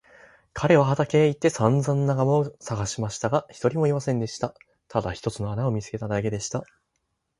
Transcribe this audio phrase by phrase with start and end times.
[0.53, 4.55] 彼は畑へ行ってさんざん仲間をさがしましたが、一人もいませんでした。
[4.87, 6.63] ただ一つの穴を見つけただけでした。